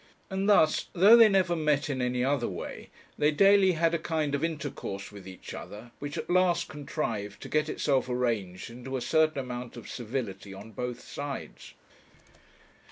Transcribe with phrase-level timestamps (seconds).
[0.31, 4.33] And thus, though they never met in any other way, they daily had a kind
[4.33, 9.01] of intercourse with each other, which, at last, contrived to get itself arranged into a
[9.01, 11.75] certain amount of civility on both sides.